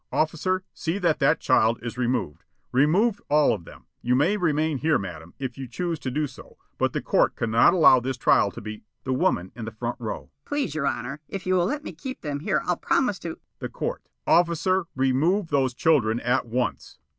Officer, 0.11 0.63
see 0.73 0.97
that 0.97 1.19
that 1.19 1.39
child 1.39 1.77
is 1.83 1.95
removed. 1.95 2.43
Remove 2.71 3.21
all 3.29 3.53
of 3.53 3.65
them. 3.65 3.85
You 4.01 4.15
may 4.15 4.35
remain 4.35 4.79
here, 4.79 4.97
madam, 4.97 5.35
if 5.37 5.59
you 5.59 5.67
choose 5.67 5.99
to 5.99 6.09
do 6.09 6.25
so, 6.25 6.57
but 6.79 6.93
the 6.93 7.03
court 7.03 7.35
cannot 7.35 7.75
allow 7.75 7.99
this 7.99 8.17
trial 8.17 8.49
to 8.49 8.61
be" 8.61 8.81
The 9.03 9.13
Woman 9.13 9.51
in 9.55 9.65
the 9.65 9.71
front 9.71 9.97
row: 9.99 10.31
"Please, 10.43 10.73
your 10.73 10.87
honor, 10.87 11.19
if 11.27 11.45
you 11.45 11.53
will 11.53 11.67
let 11.67 11.83
me 11.83 11.91
keep 11.91 12.21
them 12.21 12.39
here 12.39 12.63
I'll 12.65 12.77
promise 12.77 13.19
to" 13.19 13.37
The 13.59 13.69
Court: 13.69 14.01
"Officer, 14.25 14.87
remove 14.95 15.49
those 15.49 15.75
children 15.75 16.19
at 16.21 16.47
once." 16.47 16.97